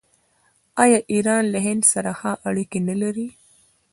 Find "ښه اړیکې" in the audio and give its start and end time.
2.19-2.79